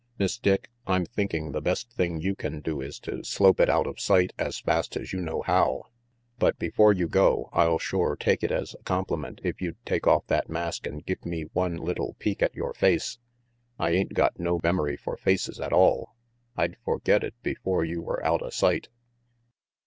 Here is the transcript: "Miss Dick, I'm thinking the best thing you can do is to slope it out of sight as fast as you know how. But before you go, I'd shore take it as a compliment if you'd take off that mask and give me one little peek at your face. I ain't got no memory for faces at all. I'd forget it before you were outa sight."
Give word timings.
"Miss 0.17 0.39
Dick, 0.39 0.71
I'm 0.87 1.05
thinking 1.05 1.51
the 1.51 1.61
best 1.61 1.91
thing 1.91 2.19
you 2.21 2.33
can 2.35 2.59
do 2.59 2.81
is 2.81 2.97
to 3.01 3.23
slope 3.23 3.59
it 3.59 3.69
out 3.69 3.85
of 3.85 3.99
sight 3.99 4.33
as 4.35 4.59
fast 4.61 4.97
as 4.97 5.13
you 5.13 5.21
know 5.21 5.43
how. 5.43 5.83
But 6.39 6.57
before 6.57 6.91
you 6.91 7.07
go, 7.07 7.49
I'd 7.53 7.79
shore 7.81 8.15
take 8.15 8.41
it 8.41 8.51
as 8.51 8.73
a 8.73 8.81
compliment 8.81 9.41
if 9.43 9.61
you'd 9.61 9.77
take 9.85 10.07
off 10.07 10.25
that 10.25 10.49
mask 10.49 10.87
and 10.87 11.05
give 11.05 11.23
me 11.23 11.43
one 11.53 11.77
little 11.77 12.15
peek 12.17 12.41
at 12.41 12.55
your 12.55 12.73
face. 12.73 13.19
I 13.77 13.91
ain't 13.91 14.15
got 14.15 14.39
no 14.39 14.59
memory 14.63 14.97
for 14.97 15.17
faces 15.17 15.59
at 15.59 15.71
all. 15.71 16.15
I'd 16.57 16.77
forget 16.83 17.23
it 17.23 17.35
before 17.43 17.85
you 17.85 18.01
were 18.01 18.25
outa 18.25 18.49
sight." 18.51 18.89